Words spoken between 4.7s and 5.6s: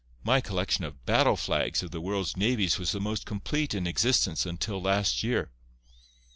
last year.